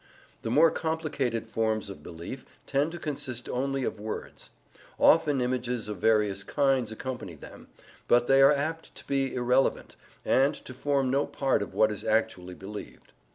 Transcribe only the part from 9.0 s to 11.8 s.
be irrelevant, and to form no part of